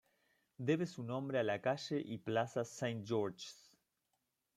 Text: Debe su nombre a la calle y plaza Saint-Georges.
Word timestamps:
Debe 0.57 0.87
su 0.87 1.03
nombre 1.03 1.37
a 1.37 1.43
la 1.43 1.61
calle 1.61 2.01
y 2.03 2.17
plaza 2.17 2.65
Saint-Georges. 2.65 3.77